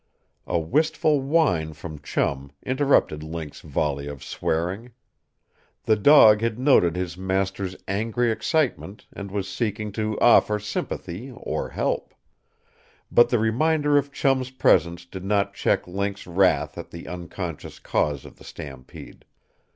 [0.47, 4.93] A wistful whine from Chum interrupted Link's volley of swearing.
[5.83, 11.69] The dog had noted his master's angry excitement and was seeking to offer sympathy or
[11.69, 12.15] help.
[13.11, 18.25] But the reminder of Chum's presence did not check Link's wrath at the unconscious cause
[18.25, 19.23] of the stampede.